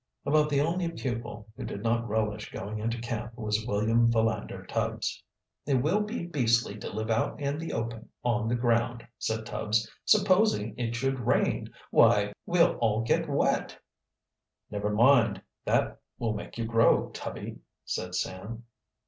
[0.25, 5.21] About the only pupil who did not relish going into camp was William Philander Tubbs.
[5.67, 9.87] "It will be beastly to live out in the open, on the ground," said Tubbs.
[10.05, 11.69] "Supposing it should rain?
[11.91, 13.77] Why, we'll all get wet!"
[14.71, 18.63] "Never mind, that will make you grow, Tubby," said Sam.